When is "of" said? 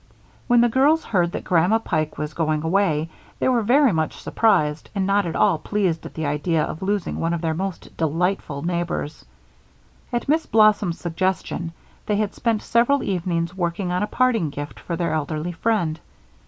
6.63-6.81, 7.35-7.41